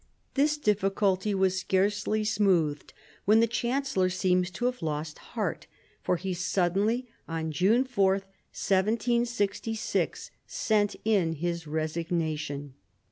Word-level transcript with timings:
This 0.33 0.57
difficulty 0.57 1.35
was 1.35 1.59
scarcely 1.59 2.23
smoothed 2.23 2.91
when 3.25 3.39
the 3.39 3.45
chancellor 3.45 4.09
seems 4.09 4.49
to 4.49 4.65
have 4.65 4.81
lost 4.81 5.19
heart, 5.37 5.67
for 6.01 6.15
he 6.15 6.33
suddenly, 6.33 7.07
on 7.27 7.51
June 7.51 7.83
4, 7.83 8.13
1766, 8.13 10.31
sent 10.47 10.95
in 11.05 11.33
his 11.33 11.67
resignation. 11.67 12.73